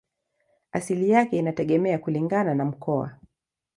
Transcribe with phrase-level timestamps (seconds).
[0.71, 3.11] Asili yake inategemea kulingana na mkoa.